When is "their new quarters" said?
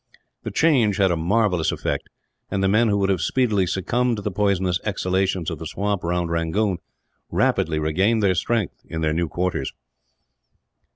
9.01-9.71